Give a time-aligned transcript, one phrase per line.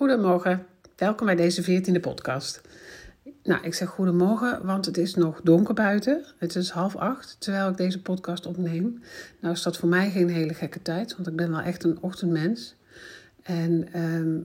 [0.00, 2.60] Goedemorgen, welkom bij deze 14e podcast.
[3.42, 6.24] Nou, ik zeg goedemorgen, want het is nog donker buiten.
[6.38, 9.02] Het is half acht terwijl ik deze podcast opneem.
[9.40, 11.98] Nou is dat voor mij geen hele gekke tijd, want ik ben wel echt een
[12.00, 12.74] ochtendmens.
[13.42, 14.38] En ehm,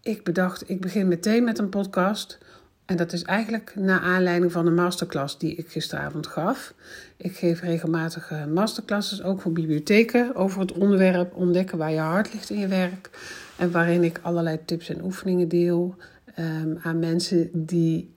[0.00, 2.38] ik bedacht, ik begin meteen met een podcast.
[2.84, 6.74] En dat is eigenlijk naar aanleiding van een masterclass die ik gisteravond gaf.
[7.16, 12.50] Ik geef regelmatig masterclasses, ook voor bibliotheken, over het onderwerp ontdekken waar je hart ligt
[12.50, 13.10] in je werk.
[13.58, 15.96] En waarin ik allerlei tips en oefeningen deel
[16.38, 18.14] um, aan mensen die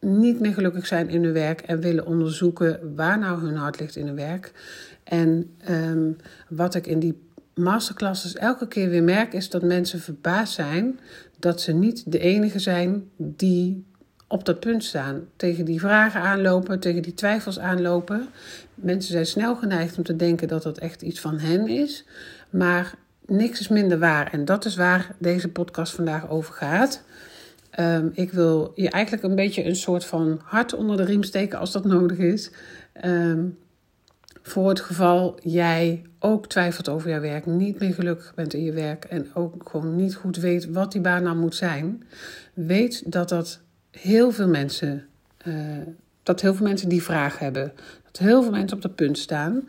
[0.00, 3.96] niet meer gelukkig zijn in hun werk en willen onderzoeken waar nou hun hart ligt
[3.96, 4.52] in hun werk.
[5.04, 6.16] En um,
[6.48, 11.00] wat ik in die masterclasses elke keer weer merk, is dat mensen verbaasd zijn
[11.38, 13.86] dat ze niet de enige zijn die
[14.26, 15.24] op dat punt staan.
[15.36, 18.28] Tegen die vragen aanlopen, tegen die twijfels aanlopen.
[18.74, 22.04] Mensen zijn snel geneigd om te denken dat dat echt iets van hen is.
[22.50, 22.94] Maar
[23.28, 24.32] niks is minder waar.
[24.32, 27.02] En dat is waar deze podcast vandaag over gaat.
[27.80, 31.58] Um, ik wil je eigenlijk een beetje een soort van hart onder de riem steken
[31.58, 32.50] als dat nodig is.
[33.04, 33.58] Um,
[34.42, 38.72] voor het geval jij ook twijfelt over jouw werk, niet meer gelukkig bent in je
[38.72, 42.02] werk en ook gewoon niet goed weet wat die baan nou moet zijn,
[42.54, 45.06] weet dat dat heel veel mensen,
[45.46, 45.56] uh,
[46.22, 47.72] dat heel veel mensen die vraag hebben,
[48.04, 49.68] dat heel veel mensen op dat punt staan.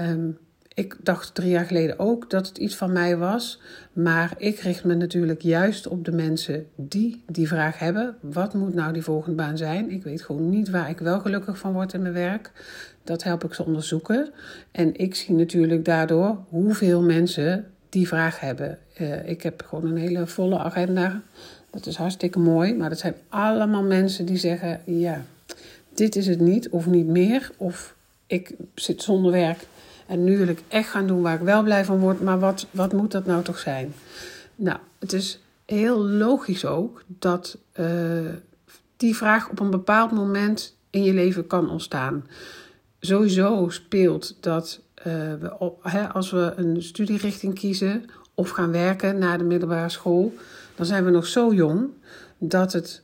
[0.00, 0.38] Um,
[0.74, 3.60] ik dacht drie jaar geleden ook dat het iets van mij was.
[3.92, 8.16] Maar ik richt me natuurlijk juist op de mensen die die vraag hebben.
[8.20, 9.90] Wat moet nou die volgende baan zijn?
[9.90, 12.52] Ik weet gewoon niet waar ik wel gelukkig van word in mijn werk.
[13.04, 14.30] Dat help ik ze onderzoeken.
[14.70, 18.78] En ik zie natuurlijk daardoor hoeveel mensen die vraag hebben.
[19.00, 21.22] Uh, ik heb gewoon een hele volle agenda.
[21.70, 22.74] Dat is hartstikke mooi.
[22.74, 25.24] Maar dat zijn allemaal mensen die zeggen: ja,
[25.94, 27.50] dit is het niet of niet meer.
[27.56, 27.94] Of
[28.26, 29.66] ik zit zonder werk
[30.10, 32.20] en nu wil ik echt gaan doen waar ik wel blij van word.
[32.20, 33.94] Maar wat, wat moet dat nou toch zijn?
[34.56, 37.88] Nou, het is heel logisch ook dat uh,
[38.96, 42.26] die vraag op een bepaald moment in je leven kan ontstaan.
[43.00, 48.04] Sowieso speelt dat uh, we, hè, als we een studierichting kiezen
[48.34, 50.34] of gaan werken na de middelbare school,
[50.74, 51.88] dan zijn we nog zo jong
[52.38, 53.02] dat het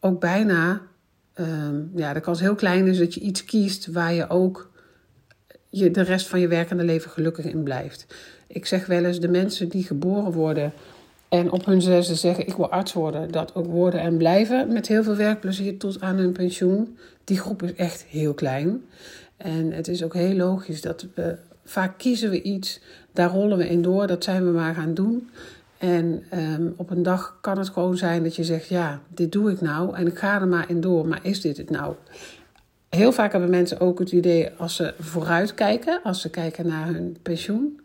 [0.00, 0.80] ook bijna,
[1.36, 1.46] uh,
[1.94, 4.72] ja, de kans heel klein is dat je iets kiest waar je ook
[5.76, 8.06] je de rest van je werkende leven gelukkig in blijft.
[8.46, 10.72] Ik zeg wel eens, de mensen die geboren worden
[11.28, 14.88] en op hun zesde zeggen: Ik wil arts worden, dat ook worden en blijven met
[14.88, 16.98] heel veel werkplezier tot aan hun pensioen.
[17.24, 18.84] Die groep is echt heel klein.
[19.36, 22.80] En het is ook heel logisch dat we vaak kiezen we iets,
[23.12, 25.30] daar rollen we in door, dat zijn we maar gaan doen.
[25.78, 29.50] En um, op een dag kan het gewoon zijn dat je zegt: Ja, dit doe
[29.50, 31.94] ik nou en ik ga er maar in door, maar is dit het nou?
[32.94, 36.86] Heel vaak hebben mensen ook het idee als ze vooruit kijken, als ze kijken naar
[36.86, 37.80] hun pensioen,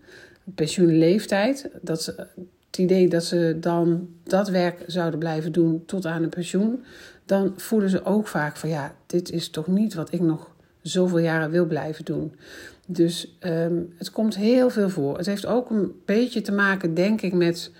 [0.55, 2.27] pensioenleeftijd, dat ze,
[2.65, 6.83] het idee dat ze dan dat werk zouden blijven doen tot aan een pensioen,
[7.25, 11.19] dan voelen ze ook vaak van ja, dit is toch niet wat ik nog zoveel
[11.19, 12.35] jaren wil blijven doen.
[12.87, 15.17] Dus um, het komt heel veel voor.
[15.17, 17.71] Het heeft ook een beetje te maken, denk ik, met.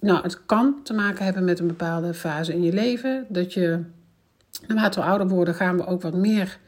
[0.00, 3.26] Nou, het kan te maken hebben met een bepaalde fase in je leven.
[3.28, 3.80] Dat je
[4.66, 6.58] naarmate we ouder worden gaan we ook wat meer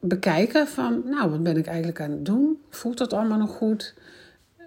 [0.00, 2.58] bekijken van, nou, wat ben ik eigenlijk aan het doen?
[2.70, 3.94] Voelt dat allemaal nog goed?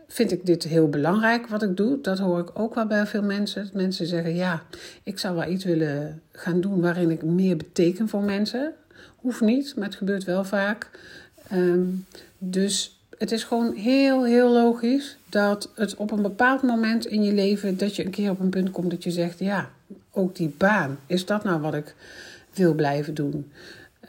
[0.07, 2.01] Vind ik dit heel belangrijk wat ik doe?
[2.01, 3.69] Dat hoor ik ook wel bij veel mensen.
[3.73, 4.63] Mensen zeggen, ja,
[5.03, 8.73] ik zou wel iets willen gaan doen waarin ik meer beteken voor mensen.
[9.16, 10.90] Hoeft niet, maar het gebeurt wel vaak.
[11.53, 12.06] Um,
[12.38, 17.34] dus het is gewoon heel, heel logisch dat het op een bepaald moment in je
[17.34, 19.69] leven, dat je een keer op een punt komt dat je zegt, ja,
[20.16, 21.96] ook die baan, is dat nou wat ik
[22.53, 23.52] wil blijven doen?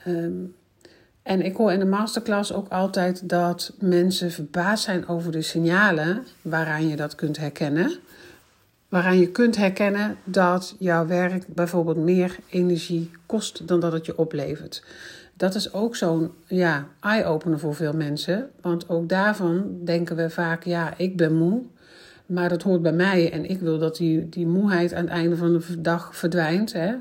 [0.06, 0.54] Um,
[1.26, 6.26] en ik hoor in de masterclass ook altijd dat mensen verbaasd zijn over de signalen
[6.42, 7.98] waaraan je dat kunt herkennen.
[8.88, 14.18] Waaraan je kunt herkennen dat jouw werk bijvoorbeeld meer energie kost dan dat het je
[14.18, 14.82] oplevert.
[15.34, 18.50] Dat is ook zo'n ja, eye-opener voor veel mensen.
[18.60, 21.62] Want ook daarvan denken we vaak: ja, ik ben moe.
[22.26, 25.36] Maar dat hoort bij mij en ik wil dat die, die moeheid aan het einde
[25.36, 26.72] van de dag verdwijnt.
[26.72, 26.94] Hè?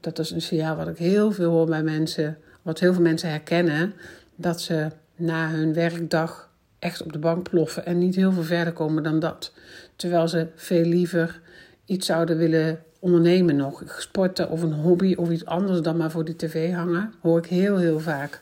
[0.00, 3.30] Dat is een signaal wat ik heel veel hoor bij mensen, wat heel veel mensen
[3.30, 3.94] herkennen.
[4.36, 8.72] Dat ze na hun werkdag echt op de bank ploffen en niet heel veel verder
[8.72, 9.52] komen dan dat.
[9.96, 11.40] Terwijl ze veel liever
[11.84, 13.82] iets zouden willen ondernemen nog.
[13.98, 17.46] Sporten of een hobby of iets anders dan maar voor die tv hangen, hoor ik
[17.46, 18.40] heel, heel vaak.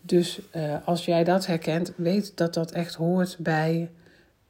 [0.00, 3.90] Dus uh, als jij dat herkent, weet dat dat echt hoort bij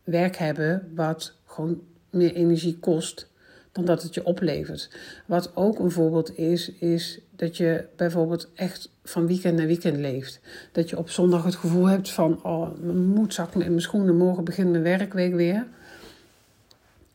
[0.04, 3.31] werk hebben wat gewoon meer energie kost
[3.72, 4.90] dan dat het je oplevert.
[5.26, 10.40] Wat ook een voorbeeld is, is dat je bijvoorbeeld echt van weekend naar weekend leeft.
[10.72, 14.16] Dat je op zondag het gevoel hebt van, oh, mijn moed zakt in mijn schoenen,
[14.16, 15.66] morgen begint mijn werkweek weer.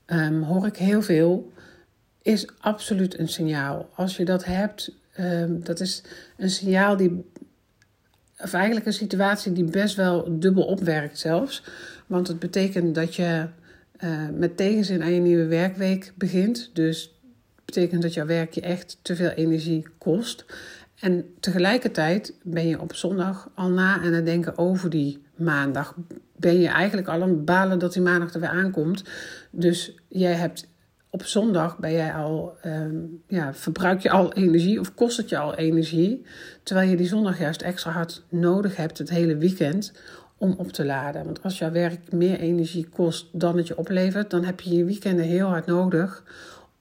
[0.06, 1.52] ehm, hoor ik heel veel,
[2.22, 3.90] is absoluut een signaal.
[3.96, 6.04] Als je dat hebt, um, dat is
[6.38, 7.32] een signaal die,
[8.40, 11.64] of eigenlijk een situatie die best wel dubbel opwerkt zelfs.
[12.08, 13.48] Want het betekent dat je
[14.00, 16.70] uh, met tegenzin aan je nieuwe werkweek begint.
[16.74, 17.20] Dus
[17.66, 20.46] betekent dat jouw werk je echt te veel energie kost.
[21.00, 25.96] En tegelijkertijd ben je op zondag al na aan het denken over die maandag.
[26.36, 29.04] Ben je eigenlijk al aan het balen dat die maandag er weer aankomt.
[29.52, 30.68] Dus jij hebt
[31.10, 35.38] op zondag ben jij al, um, ja, verbruik je al energie of kost het je
[35.38, 36.26] al energie.
[36.64, 39.94] Terwijl je die zondag juist extra hard nodig hebt het hele weekend
[40.38, 41.26] om op te laden.
[41.26, 44.86] Want als jouw werk meer energie kost dan het je oplevert, dan heb je je
[44.86, 46.24] weekenden heel hard nodig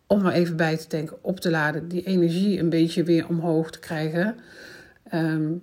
[0.06, 3.70] om er even bij te denken, op te laden, die energie een beetje weer omhoog
[3.70, 4.36] te krijgen.
[5.14, 5.62] Um,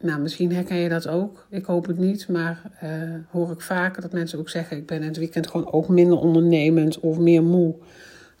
[0.00, 1.46] nou, misschien herken je dat ook.
[1.50, 2.90] Ik hoop het niet, maar uh,
[3.30, 6.18] hoor ik vaker dat mensen ook zeggen: ik ben in het weekend gewoon ook minder
[6.18, 7.74] ondernemend of meer moe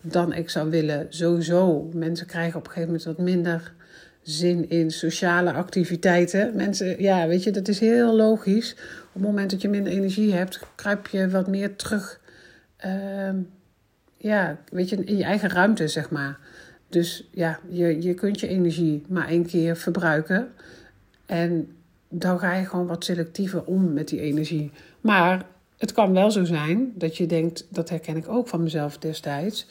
[0.00, 1.06] dan ik zou willen.
[1.08, 3.74] Sowieso, mensen krijgen op een gegeven moment wat minder
[4.22, 6.56] zin in sociale activiteiten.
[6.56, 8.72] Mensen, ja, weet je, dat is heel logisch.
[9.06, 12.20] Op het moment dat je minder energie hebt, kruip je wat meer terug.
[12.86, 13.30] Uh,
[14.16, 16.38] ja, weet je, in je eigen ruimte, zeg maar.
[16.88, 20.48] Dus ja, je, je kunt je energie maar één keer verbruiken.
[21.26, 21.68] En
[22.08, 24.70] dan ga je gewoon wat selectiever om met die energie.
[25.00, 25.46] Maar
[25.78, 29.66] het kan wel zo zijn dat je denkt, dat herken ik ook van mezelf destijds.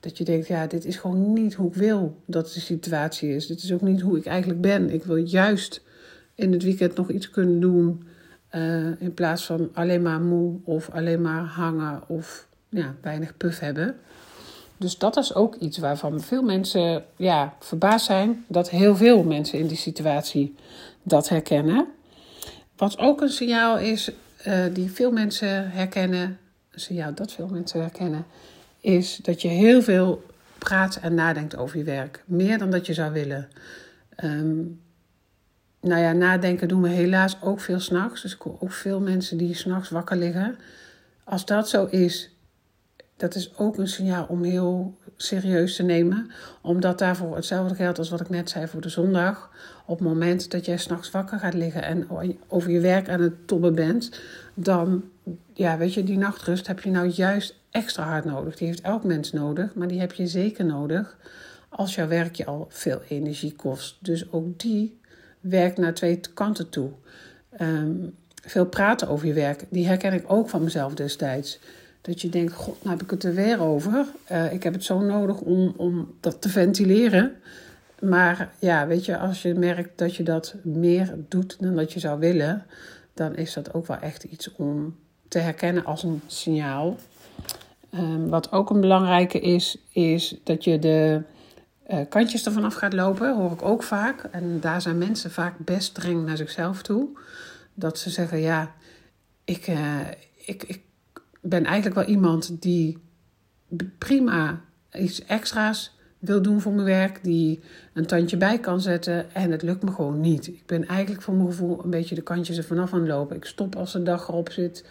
[0.00, 3.46] Dat je denkt, ja, dit is gewoon niet hoe ik wil dat de situatie is.
[3.46, 4.90] Dit is ook niet hoe ik eigenlijk ben.
[4.90, 5.82] Ik wil juist
[6.34, 8.04] in het weekend nog iets kunnen doen.
[8.54, 13.58] Uh, in plaats van alleen maar moe of alleen maar hangen of ja, weinig puff
[13.58, 13.96] hebben.
[14.76, 19.58] Dus dat is ook iets waarvan veel mensen ja, verbaasd zijn dat heel veel mensen
[19.58, 20.54] in die situatie
[21.02, 21.86] dat herkennen.
[22.76, 24.10] Wat ook een signaal is
[24.46, 26.38] uh, die veel mensen herkennen,
[26.70, 28.24] een signaal dat veel mensen herkennen,
[28.80, 30.24] is dat je heel veel
[30.58, 32.22] praat en nadenkt over je werk.
[32.26, 33.48] Meer dan dat je zou willen.
[34.24, 34.80] Um,
[35.80, 38.22] nou ja, nadenken doen we helaas ook veel s'nachts.
[38.22, 40.58] Dus ik hoor ook veel mensen die s'nachts wakker liggen.
[41.24, 42.34] Als dat zo is,
[43.16, 46.30] dat is ook een signaal om heel serieus te nemen.
[46.60, 49.50] Omdat daarvoor hetzelfde geldt als wat ik net zei voor de zondag.
[49.86, 52.06] Op het moment dat jij s'nachts wakker gaat liggen en
[52.46, 54.20] over je werk aan het tobben bent,
[54.54, 55.04] dan,
[55.52, 58.56] ja, weet je, die nachtrust heb je nou juist extra hard nodig.
[58.56, 61.16] Die heeft elk mens nodig, maar die heb je zeker nodig
[61.68, 63.96] als jouw werk je al veel energie kost.
[64.00, 64.98] Dus ook die
[65.40, 66.90] werkt naar twee kanten toe.
[67.60, 71.58] Um, veel praten over je werk, die herken ik ook van mezelf destijds.
[72.00, 74.06] Dat je denkt, god, nou heb ik het er weer over.
[74.32, 77.32] Uh, ik heb het zo nodig om, om dat te ventileren.
[78.00, 82.00] Maar ja, weet je, als je merkt dat je dat meer doet dan dat je
[82.00, 82.64] zou willen,
[83.14, 84.96] dan is dat ook wel echt iets om
[85.28, 86.96] te herkennen als een signaal.
[87.94, 91.22] Um, wat ook een belangrijke is, is dat je de
[91.90, 94.22] uh, kantjes ervan af gaat lopen, hoor ik ook vaak.
[94.22, 97.08] En daar zijn mensen vaak best streng naar zichzelf toe.
[97.74, 98.74] Dat ze zeggen, ja,
[99.44, 99.98] ik, uh,
[100.44, 100.80] ik, ik
[101.40, 102.98] ben eigenlijk wel iemand die
[103.98, 104.60] prima
[104.92, 107.60] iets extra's wil doen voor mijn werk, die
[107.92, 110.46] een tandje bij kan zetten en het lukt me gewoon niet.
[110.46, 113.36] Ik ben eigenlijk voor mijn gevoel een beetje de kantjes er vanaf aan lopen.
[113.36, 114.84] Ik stop als de dag erop zit.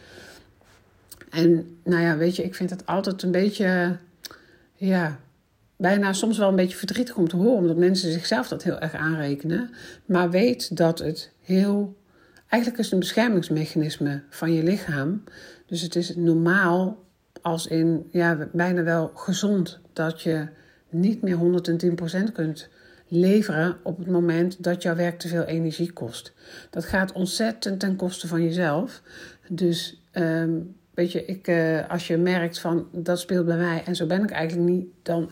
[1.30, 3.98] En nou ja, weet je, ik vind het altijd een beetje,
[4.76, 5.20] ja,
[5.76, 8.94] bijna soms wel een beetje verdrietig om te horen, omdat mensen zichzelf dat heel erg
[8.94, 9.70] aanrekenen.
[10.06, 11.98] Maar weet dat het heel,
[12.48, 15.24] eigenlijk is een beschermingsmechanisme van je lichaam.
[15.66, 17.04] Dus het is normaal,
[17.42, 20.48] als in ja, bijna wel gezond, dat je
[20.90, 21.38] niet meer
[22.30, 22.70] 110% kunt
[23.08, 26.34] leveren op het moment dat jouw werk te veel energie kost.
[26.70, 29.02] Dat gaat ontzettend ten koste van jezelf.
[29.48, 33.96] Dus um, weet je, ik, uh, als je merkt van dat speelt bij mij en
[33.96, 35.32] zo ben ik eigenlijk niet, dan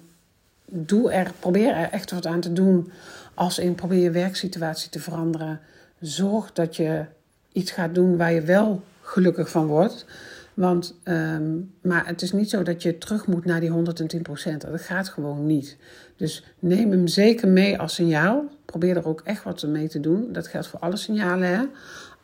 [0.71, 2.91] doe er, probeer er echt wat aan te doen.
[3.33, 5.59] Als in probeer je werksituatie te veranderen.
[5.99, 7.05] Zorg dat je
[7.51, 10.05] iets gaat doen waar je wel gelukkig van wordt.
[10.53, 14.81] Want, um, maar het is niet zo dat je terug moet naar die 110% Dat
[14.81, 15.77] gaat gewoon niet.
[16.15, 18.45] Dus neem hem zeker mee als signaal.
[18.65, 20.31] Probeer er ook echt wat mee te doen.
[20.31, 21.47] Dat geldt voor alle signalen.
[21.47, 21.63] Hè?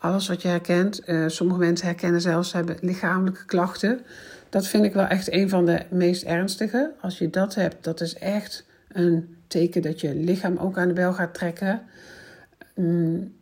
[0.04, 1.02] Alles wat je herkent.
[1.06, 4.00] Uh, sommige mensen herkennen zelfs hebben lichamelijke klachten.
[4.50, 6.92] Dat vind ik wel echt een van de meest ernstige.
[7.02, 10.94] Als je dat hebt, dat is echt een teken dat je lichaam ook aan de
[10.94, 11.82] bel gaat trekken.
[12.76, 13.36] Um,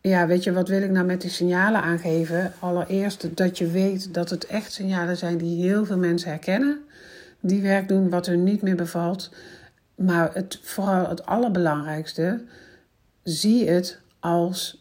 [0.00, 2.52] ja, weet je, wat wil ik nou met die signalen aangeven?
[2.58, 6.78] Allereerst dat je weet dat het echt signalen zijn die heel veel mensen herkennen.
[7.40, 9.30] Die werk doen wat hun niet meer bevalt.
[9.94, 12.44] Maar het, vooral het allerbelangrijkste,
[13.22, 14.79] zie het als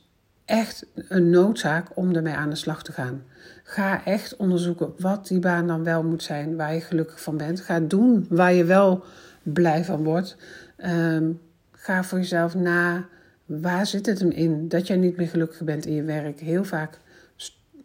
[0.50, 3.24] echt een noodzaak om ermee aan de slag te gaan.
[3.64, 7.62] Ga echt onderzoeken wat die baan dan wel moet zijn, waar je gelukkig van bent.
[7.62, 9.04] Ga doen waar je wel
[9.44, 10.38] blij van wordt.
[10.78, 11.32] Ehm,
[11.72, 13.06] ga voor jezelf na,
[13.46, 16.40] waar zit het hem in dat jij niet meer gelukkig bent in je werk?
[16.40, 17.00] Heel vaak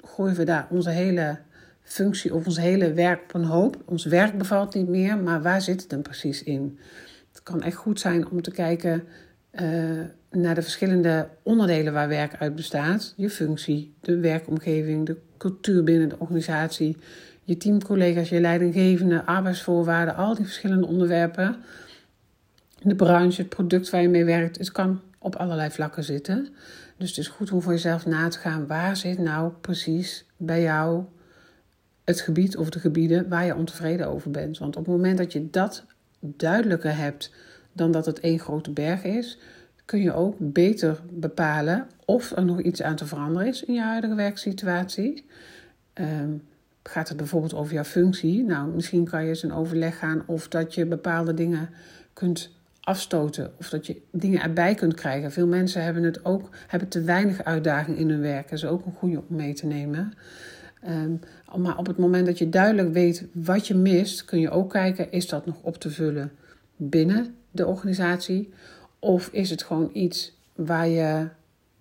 [0.03, 1.39] gooien we daar onze hele
[1.83, 3.77] functie of ons hele werk op een hoop.
[3.85, 6.79] Ons werk bevalt niet meer, maar waar zit het hem precies in?
[7.33, 9.05] Het kan echt goed zijn om te kijken
[9.61, 10.01] uh,
[10.35, 13.15] naar de verschillende onderdelen waar werk uit bestaat.
[13.17, 16.97] Je functie, de werkomgeving, de cultuur binnen de organisatie,
[17.43, 21.57] je teamcollega's, je leidinggevende, arbeidsvoorwaarden, al die verschillende onderwerpen.
[22.83, 24.59] De branche, het product waar je mee werkt.
[24.59, 26.49] Het kan op allerlei vlakken zitten.
[26.97, 30.63] Dus het is goed om voor jezelf na te gaan waar zit nou precies bij
[30.63, 31.05] jou
[32.05, 34.59] het gebied of de gebieden waar je ontevreden over bent.
[34.59, 35.85] Want op het moment dat je dat
[36.21, 37.33] duidelijker hebt
[37.73, 39.39] dan dat het één grote berg is,
[39.85, 43.81] kun je ook beter bepalen of er nog iets aan te veranderen is in je
[43.81, 45.27] huidige werksituatie.
[45.95, 46.43] Um,
[46.83, 48.45] gaat het bijvoorbeeld over jouw functie?
[48.45, 51.69] Nou, misschien kan je eens in overleg gaan of dat je bepaalde dingen
[52.13, 52.51] kunt
[52.81, 55.33] afstoten of dat je dingen erbij kunt krijgen.
[55.33, 58.49] Veel mensen hebben het ook hebben te weinig uitdaging in hun werk.
[58.49, 60.13] Dat is ook een goede om mee te nemen.
[60.89, 61.21] Um,
[61.57, 65.11] maar op het moment dat je duidelijk weet wat je mist, kun je ook kijken:
[65.11, 66.33] is dat nog op te vullen
[66.77, 68.53] binnen de organisatie?
[69.05, 71.29] Of is het gewoon iets waar je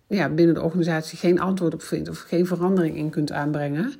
[0.07, 3.93] ja, binnen de organisatie geen antwoord op vindt of geen verandering in kunt aanbrengen?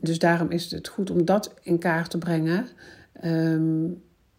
[0.00, 2.66] Dus daarom is het goed om dat in kaart te brengen.
[3.12, 3.88] Ehm,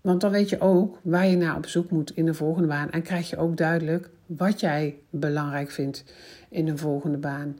[0.01, 2.91] want dan weet je ook waar je naar op zoek moet in de volgende baan.
[2.91, 6.03] En krijg je ook duidelijk wat jij belangrijk vindt
[6.49, 7.57] in een volgende baan.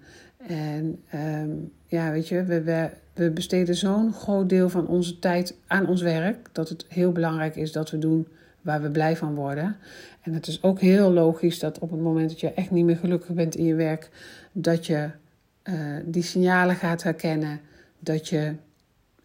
[0.48, 1.50] En ehm,
[1.86, 6.50] ja, weet je, we, we besteden zo'n groot deel van onze tijd aan ons werk.
[6.52, 8.28] Dat het heel belangrijk is dat we doen
[8.62, 9.78] waar we blij van worden.
[10.22, 12.98] En het is ook heel logisch dat op het moment dat je echt niet meer
[12.98, 14.10] gelukkig bent in je werk,
[14.52, 15.10] dat je
[15.64, 15.76] uh,
[16.06, 17.60] die signalen gaat herkennen.
[18.00, 18.54] Dat je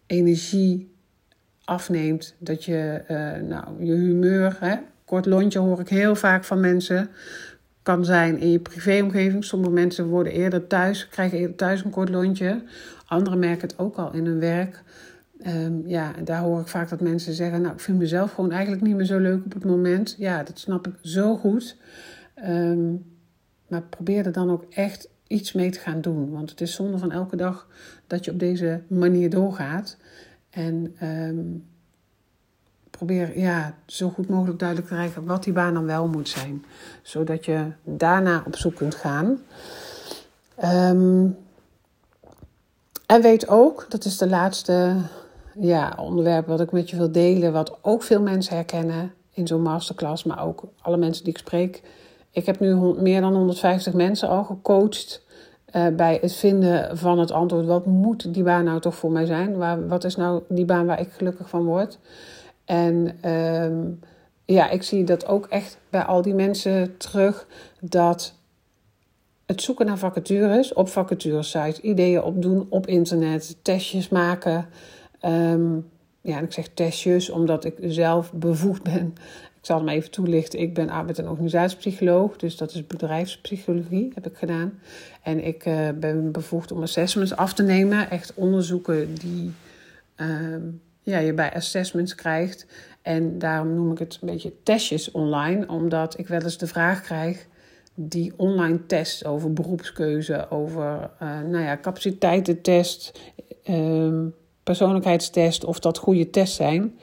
[0.05, 0.95] energie
[1.63, 2.35] afneemt.
[2.37, 4.75] Dat je, uh, nou, je humeur, hè,
[5.05, 7.09] kort lontje hoor ik heel vaak van mensen.
[7.81, 9.43] Kan zijn in je privéomgeving.
[9.43, 12.63] Sommige mensen worden eerder thuis, krijgen eerder thuis een kort lontje.
[13.05, 14.83] Anderen merken het ook al in hun werk.
[15.45, 18.81] Um, ja, daar hoor ik vaak dat mensen zeggen: Nou, ik vind mezelf gewoon eigenlijk
[18.81, 20.15] niet meer zo leuk op het moment.
[20.17, 21.77] Ja, dat snap ik zo goed.
[22.45, 23.05] Um,
[23.67, 26.31] maar probeer er dan ook echt iets mee te gaan doen.
[26.31, 27.67] Want het is zonde van elke dag
[28.07, 29.97] dat je op deze manier doorgaat.
[30.49, 31.65] En um,
[32.89, 36.65] probeer ja, zo goed mogelijk duidelijk te krijgen wat die baan dan wel moet zijn.
[37.01, 39.39] Zodat je daarna op zoek kunt gaan.
[43.05, 44.95] En weet ook, dat is de laatste
[45.59, 49.61] ja, onderwerp wat ik met je wil delen, wat ook veel mensen herkennen in zo'n
[49.61, 51.81] masterclass, maar ook alle mensen die ik spreek.
[52.31, 55.25] Ik heb nu meer dan 150 mensen al gecoacht
[55.75, 57.65] uh, bij het vinden van het antwoord.
[57.65, 59.57] Wat moet die baan nou toch voor mij zijn?
[59.57, 61.99] Waar, wat is nou die baan waar ik gelukkig van word?
[62.65, 63.99] En um,
[64.45, 67.47] ja, ik zie dat ook echt bij al die mensen terug
[67.79, 68.33] dat
[69.45, 74.65] het zoeken naar vacatures op vacaturesites, ideeën opdoen op internet, testjes maken.
[75.25, 75.89] Um,
[76.21, 79.13] ja, en ik zeg testjes omdat ik zelf bevoegd ben.
[79.57, 80.59] Ik zal hem even toelichten.
[80.59, 84.79] Ik ben arbeid- en organisatiepsycholoog, dus dat is bedrijfspsychologie, heb ik gedaan.
[85.23, 88.09] En ik uh, ben bevoegd om assessments af te nemen.
[88.09, 89.53] Echt onderzoeken die
[90.15, 92.65] um, ja, je bij assessments krijgt.
[93.01, 97.01] En daarom noem ik het een beetje testjes online, omdat ik wel eens de vraag
[97.01, 97.47] krijg
[97.99, 103.19] die online test over beroepskeuze, over uh, nou ja, capaciteitentest,
[103.69, 104.33] um,
[104.67, 106.97] persoonlijkheidstest, of dat goede tests zijn.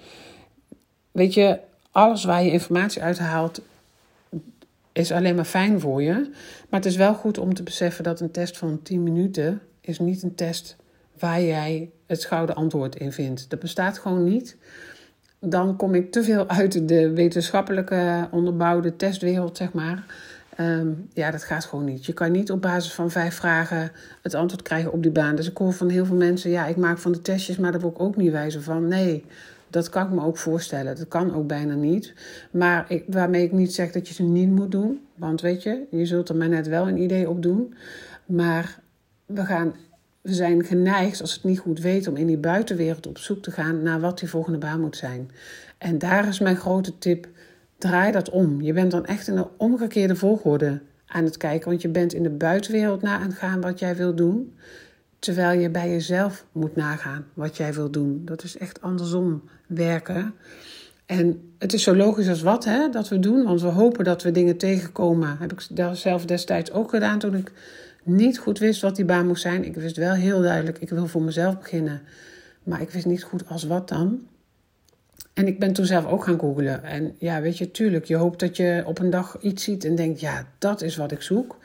[1.11, 1.59] Weet je,
[1.91, 3.61] alles waar je informatie uit haalt,
[4.93, 6.13] is alleen maar fijn voor je.
[6.69, 9.99] Maar het is wel goed om te beseffen dat een test van 10 minuten is
[9.99, 10.77] niet een test
[11.19, 13.51] waar jij het gouden antwoord in vindt.
[13.51, 14.57] Dat bestaat gewoon niet.
[15.39, 20.05] Dan kom ik te veel uit de wetenschappelijke onderbouwde testwereld, zeg maar.
[20.61, 22.07] Um, ja, dat gaat gewoon niet.
[22.07, 23.91] Je kan niet op basis van vijf vragen
[24.23, 25.37] het antwoord krijgen op die baan.
[25.37, 27.81] Dus ik hoor van heel veel mensen, ja, ik maak van de testjes, maar daar
[27.81, 28.89] word ik ook niet wijzer van.
[28.89, 29.25] Nee,
[29.71, 30.97] dat kan ik me ook voorstellen.
[30.97, 32.15] Dat kan ook bijna niet.
[32.51, 35.01] Maar ik, waarmee ik niet zeg dat je ze niet moet doen.
[35.15, 37.75] Want weet je, je zult er maar net wel een idee op doen.
[38.27, 38.79] Maar
[39.27, 39.75] we, gaan,
[40.21, 43.51] we zijn geneigd, als het niet goed weet, om in die buitenwereld op zoek te
[43.51, 45.31] gaan naar wat die volgende baan moet zijn.
[45.79, 47.29] En daar is mijn grote tip
[47.89, 48.61] draai dat om.
[48.61, 51.69] Je bent dan echt in een omgekeerde volgorde aan het kijken.
[51.69, 54.57] Want je bent in de buitenwereld na aan het gaan wat jij wil doen.
[55.19, 58.23] Terwijl je bij jezelf moet nagaan wat jij wil doen.
[58.25, 60.35] Dat is echt andersom werken.
[61.07, 64.23] En het is zo logisch als wat hè, dat we doen, want we hopen dat
[64.23, 65.37] we dingen tegenkomen.
[65.39, 67.53] Heb ik zelf destijds ook gedaan toen ik
[68.03, 69.65] niet goed wist wat die baan moest zijn.
[69.65, 72.03] Ik wist wel heel duidelijk, ik wil voor mezelf beginnen.
[72.63, 74.27] Maar ik wist niet goed als wat dan.
[75.35, 76.83] En ik ben toen zelf ook gaan googlen.
[76.83, 79.95] En ja, weet je, tuurlijk, je hoopt dat je op een dag iets ziet en
[79.95, 81.57] denkt, ja, dat is wat ik zoek.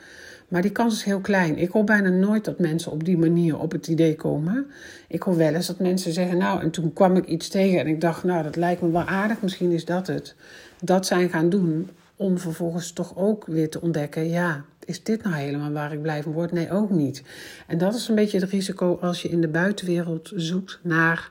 [0.48, 1.58] Maar die kans is heel klein.
[1.58, 4.66] Ik hoor bijna nooit dat mensen op die manier op het idee komen.
[5.08, 7.86] Ik hoor wel eens dat mensen zeggen, nou, en toen kwam ik iets tegen en
[7.86, 10.34] ik dacht, nou, dat lijkt me wel aardig, misschien is dat het.
[10.80, 15.36] Dat zijn gaan doen om vervolgens toch ook weer te ontdekken, ja, is dit nou
[15.36, 16.52] helemaal waar ik blij van word?
[16.52, 17.22] Nee, ook niet.
[17.66, 21.30] En dat is een beetje het risico als je in de buitenwereld zoekt naar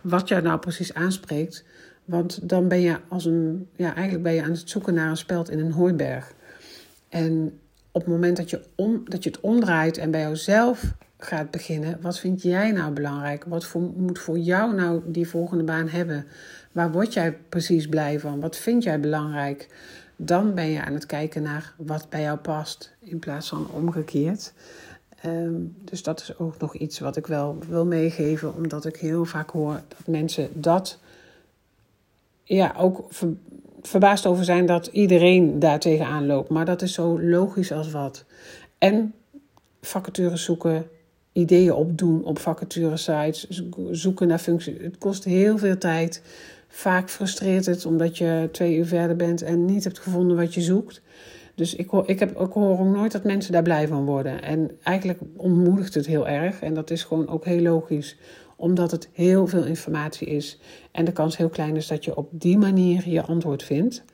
[0.00, 1.64] wat jou nou precies aanspreekt.
[2.10, 5.16] Want dan ben je als een, ja, eigenlijk ben je aan het zoeken naar een
[5.16, 6.32] speld in een hooiberg.
[7.08, 7.58] En
[7.92, 11.98] op het moment dat je, om, dat je het omdraait en bij jouzelf gaat beginnen,
[12.00, 13.44] wat vind jij nou belangrijk?
[13.44, 16.26] Wat moet voor jou nou die volgende baan hebben?
[16.72, 18.40] Waar word jij precies blij van?
[18.40, 19.68] Wat vind jij belangrijk?
[20.16, 24.52] Dan ben je aan het kijken naar wat bij jou past, in plaats van omgekeerd.
[25.22, 29.24] Ehm, dus dat is ook nog iets wat ik wel wil meegeven, omdat ik heel
[29.24, 30.98] vaak hoor dat mensen dat
[32.56, 33.08] ja, ook
[33.82, 36.48] verbaasd over zijn dat iedereen daar tegenaan loopt.
[36.48, 38.24] Maar dat is zo logisch als wat.
[38.78, 39.14] En
[39.80, 40.86] vacatures zoeken,
[41.32, 44.82] ideeën opdoen op vacaturesites, zoeken naar functies.
[44.82, 46.22] Het kost heel veel tijd.
[46.68, 50.60] Vaak frustreert het omdat je twee uur verder bent en niet hebt gevonden wat je
[50.60, 51.02] zoekt.
[51.54, 54.42] Dus ik hoor, ik, heb, ik hoor ook nooit dat mensen daar blij van worden.
[54.42, 56.60] En eigenlijk ontmoedigt het heel erg.
[56.60, 58.16] En dat is gewoon ook heel logisch
[58.60, 60.58] omdat het heel veel informatie is
[60.92, 64.04] en de kans heel klein is dat je op die manier je antwoord vindt.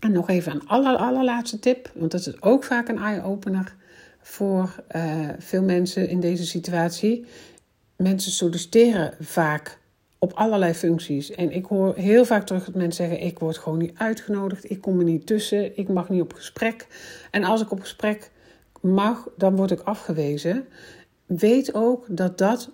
[0.00, 3.76] En nog even een aller, allerlaatste tip, want dat is ook vaak een eye-opener
[4.20, 7.24] voor uh, veel mensen in deze situatie.
[7.96, 9.78] Mensen solliciteren vaak
[10.18, 11.30] op allerlei functies.
[11.30, 14.80] En ik hoor heel vaak terug dat mensen zeggen: Ik word gewoon niet uitgenodigd, ik
[14.80, 16.86] kom er niet tussen, ik mag niet op gesprek.
[17.30, 18.30] En als ik op gesprek
[18.80, 20.66] mag, dan word ik afgewezen.
[21.26, 22.70] Weet ook dat dat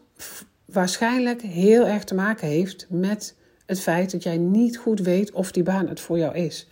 [0.66, 3.34] waarschijnlijk heel erg te maken heeft met
[3.66, 6.66] het feit dat jij niet goed weet of die baan het voor jou is.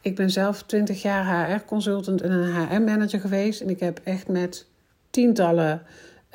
[0.00, 3.60] Ik ben zelf 20 jaar HR-consultant en een HR-manager geweest.
[3.60, 4.66] En ik heb echt met
[5.10, 5.82] tientallen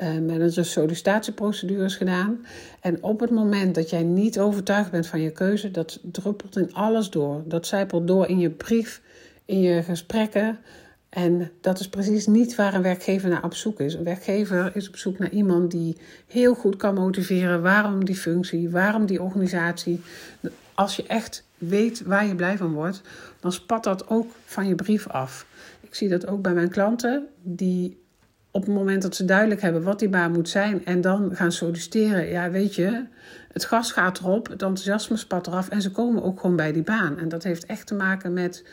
[0.02, 2.46] uh, managers sollicitatieprocedures gedaan.
[2.80, 6.74] En op het moment dat jij niet overtuigd bent van je keuze, dat druppelt in
[6.74, 7.42] alles door.
[7.46, 9.02] Dat zijpelt door in je brief,
[9.44, 10.58] in je gesprekken.
[11.10, 13.94] En dat is precies niet waar een werkgever naar op zoek is.
[13.94, 15.96] Een werkgever is op zoek naar iemand die
[16.26, 20.00] heel goed kan motiveren waarom die functie, waarom die organisatie.
[20.74, 23.00] Als je echt weet waar je blij van wordt,
[23.40, 25.46] dan spat dat ook van je brief af.
[25.80, 27.98] Ik zie dat ook bij mijn klanten, die
[28.50, 31.52] op het moment dat ze duidelijk hebben wat die baan moet zijn en dan gaan
[31.52, 33.04] solliciteren, ja, weet je,
[33.52, 36.82] het gas gaat erop, het enthousiasme spat eraf en ze komen ook gewoon bij die
[36.82, 37.18] baan.
[37.18, 38.64] En dat heeft echt te maken met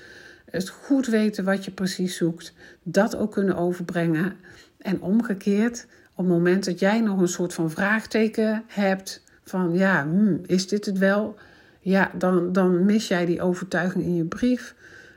[0.49, 4.35] het goed weten wat je precies zoekt, dat ook kunnen overbrengen.
[4.77, 10.03] En omgekeerd, op het moment dat jij nog een soort van vraagteken hebt van ja,
[10.03, 11.35] hmm, is dit het wel?
[11.79, 14.75] Ja, dan, dan mis jij die overtuiging in je brief.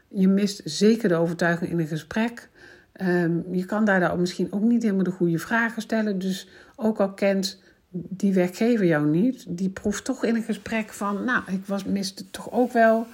[0.09, 2.49] Je mist zeker de overtuiging in een gesprek.
[2.93, 6.19] Ehm, je kan daar misschien ook niet helemaal de goede vragen stellen.
[6.19, 7.63] Dus ook al kent
[7.93, 12.31] die werkgever jou niet, die proeft toch in een gesprek van, nou, ik was, miste
[12.31, 13.07] toch ook wel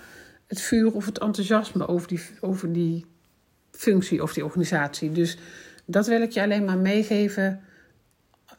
[0.47, 3.07] het vuur of het enthousiasme over die, over die
[3.71, 5.13] functie of die organisatie.
[5.13, 5.39] Dus
[5.85, 7.61] dat wil ik je alleen maar meegeven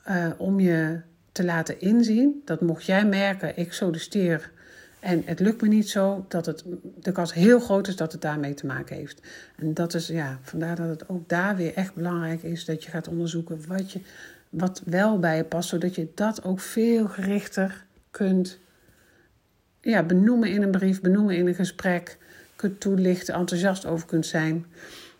[0.07, 0.99] uh, om je
[1.31, 4.51] te laten inzien dat mocht jij merken, ik solliciteer
[4.99, 6.63] en het lukt me niet zo, dat het,
[6.99, 9.21] de kans heel groot is dat het daarmee te maken heeft.
[9.55, 12.89] En dat is, ja, vandaar dat het ook daar weer echt belangrijk is dat je
[12.89, 13.99] gaat onderzoeken wat, je,
[14.49, 18.59] wat wel bij je past, zodat je dat ook veel gerichter kunt
[19.89, 22.17] ja, benoemen in een brief, benoemen in een gesprek,
[22.55, 24.65] kunt toelichten, enthousiast over kunt zijn.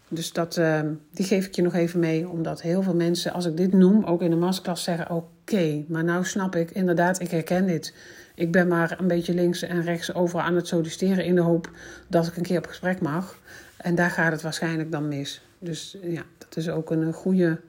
[0.07, 0.79] Dus dat, uh,
[1.11, 4.03] die geef ik je nog even mee, omdat heel veel mensen, als ik dit noem,
[4.03, 7.93] ook in de masterclass zeggen: Oké, maar nou snap ik inderdaad, ik herken dit.
[8.35, 11.71] Ik ben maar een beetje links en rechts over aan het solliciteren in de hoop
[12.07, 13.39] dat ik een keer op gesprek mag.
[13.77, 15.41] En daar gaat het waarschijnlijk dan mis.
[15.59, 17.59] Dus ja, dat is ook een goede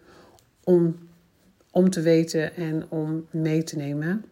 [0.64, 0.96] om,
[1.70, 4.24] om te weten en om mee te nemen.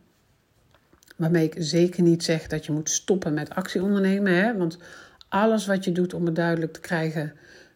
[1.17, 4.33] Waarmee ik zeker niet zeg dat je moet stoppen met actie ondernemen.
[4.33, 4.57] Hè?
[4.57, 4.79] Want
[5.29, 7.33] alles wat je doet om het duidelijk te krijgen.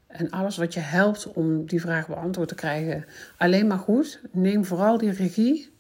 [0.06, 3.04] En alles wat je helpt om die vraag beantwoord te krijgen.
[3.36, 4.20] Alleen maar goed.
[4.30, 5.72] Neem vooral die regie.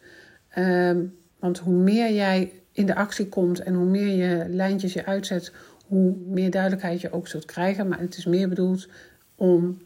[0.48, 1.04] Ehm,
[1.38, 5.52] want hoe meer jij in de actie komt en hoe meer je lijntjes je uitzet,
[5.86, 7.88] hoe meer duidelijkheid je ook zult krijgen.
[7.88, 8.88] Maar het is meer bedoeld
[9.34, 9.78] om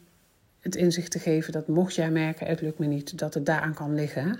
[0.60, 3.74] het inzicht te geven dat mocht jij merken, het lukt me niet, dat het daaraan
[3.74, 4.38] kan liggen.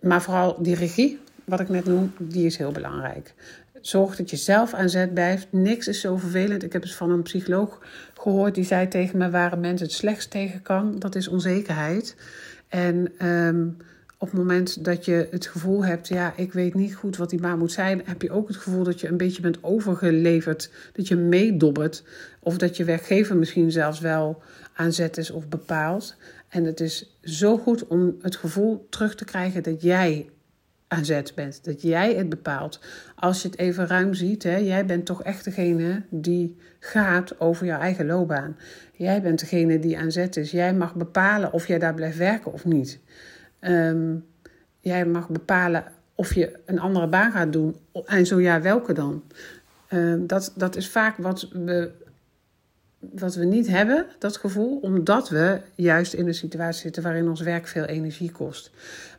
[0.00, 3.34] Maar vooral die regie, wat ik net noem, die is heel belangrijk.
[3.80, 5.46] Zorg dat je zelf aan zet blijft.
[5.50, 6.62] Niks is zo vervelend.
[6.62, 7.78] Ik heb eens van een psycholoog
[8.14, 12.16] gehoord die zei tegen me: waar een mens het slechtst tegen kan, dat is onzekerheid.
[12.68, 13.68] En ehm,
[14.18, 17.40] op het moment dat je het gevoel hebt, ja, ik weet niet goed wat die
[17.40, 21.08] baan moet zijn, heb je ook het gevoel dat je een beetje bent overgeleverd, dat
[21.08, 22.02] je meedobbert,
[22.38, 24.42] of dat je werkgever misschien zelfs wel
[24.74, 26.16] aan zet is of bepaalt.
[26.50, 30.30] En het is zo goed om het gevoel terug te krijgen dat jij
[30.88, 32.80] aan zet bent, dat jij het bepaalt.
[33.16, 37.66] Als je het even ruim ziet, hè, jij bent toch echt degene die gaat over
[37.66, 38.56] jouw eigen loopbaan.
[38.92, 40.50] Jij bent degene die aan zet is.
[40.50, 42.98] Jij mag bepalen of jij daar blijft werken of niet.
[43.58, 44.16] Ehm,
[44.80, 45.84] jij mag bepalen
[46.14, 47.76] of je een andere baan gaat doen.
[48.04, 49.22] En zo ja, welke dan?
[49.88, 51.90] Ehm, dat, dat is vaak wat we,
[53.00, 57.40] wat we niet hebben, dat gevoel, omdat we juist in een situatie zitten waarin ons
[57.40, 58.70] werk veel energie kost.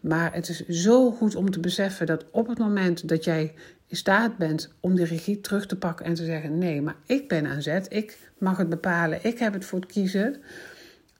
[0.02, 3.54] Maar het is zo goed om te beseffen dat op het moment dat jij
[3.88, 7.28] in staat bent om die regie terug te pakken en te zeggen: nee, maar ik
[7.28, 10.36] ben aan zet, ik mag het bepalen, ik heb het voor het kiezen.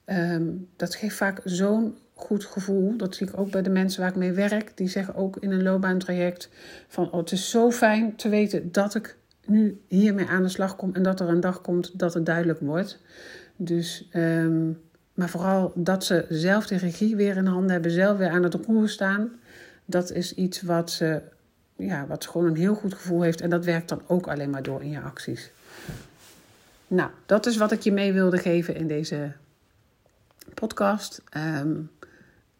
[0.04, 0.46] Ehm,
[0.76, 2.96] dat geeft vaak zo'n goed gevoel.
[2.96, 4.76] Dat zie ik ook bij de mensen waar ik mee werk.
[4.76, 6.48] Die zeggen ook in een loopbaantraject
[6.88, 9.16] van oh, het is zo fijn te weten dat ik
[9.46, 12.60] nu hiermee aan de slag kom en dat er een dag komt dat het duidelijk
[12.60, 12.98] wordt.
[13.56, 14.70] Dus, ehm,
[15.14, 18.54] maar vooral dat ze zelf de regie weer in handen hebben, zelf weer aan het
[18.54, 19.30] roer staan.
[19.84, 21.22] Dat is iets wat ze,
[21.76, 23.40] ja, wat gewoon een heel goed gevoel heeft.
[23.40, 25.50] En dat werkt dan ook alleen maar door in je acties.
[26.86, 29.32] Nou, dat is wat ik je mee wilde geven in deze
[30.54, 31.22] podcast.
[31.36, 31.90] Um,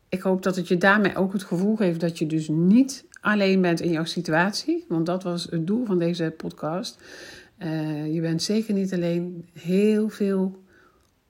[0.09, 3.61] ik hoop dat het je daarmee ook het gevoel geeft dat je dus niet alleen
[3.61, 4.85] bent in jouw situatie.
[4.89, 7.01] Want dat was het doel van deze podcast.
[7.59, 9.49] Uh, je bent zeker niet alleen.
[9.53, 10.63] Heel veel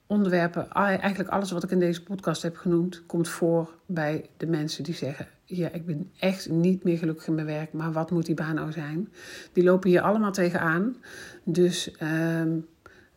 [0.07, 4.83] onderwerpen, eigenlijk alles wat ik in deze podcast heb genoemd, komt voor bij de mensen
[4.83, 8.25] die zeggen: Ja, ik ben echt niet meer gelukkig in mijn werk, maar wat moet
[8.25, 9.09] die baan nou zijn?
[9.53, 10.95] Die lopen hier allemaal tegenaan.
[11.43, 11.95] Dus.
[12.01, 12.41] Uh,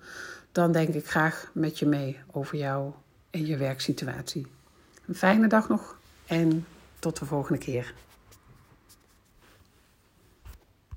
[0.52, 2.92] Dan denk ik graag met je mee over jou
[3.30, 4.46] en je werksituatie.
[5.06, 6.66] Een fijne dag nog en
[6.98, 7.94] tot de volgende keer.